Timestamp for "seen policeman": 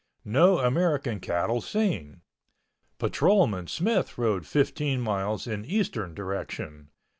1.61-3.67